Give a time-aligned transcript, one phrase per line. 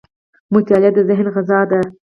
[0.53, 1.81] •مطالعه د ذهن غذا ده.